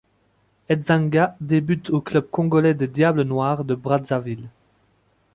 [0.67, 4.49] Endzanga débute au club congolais des Diables noirs de Brazzaville.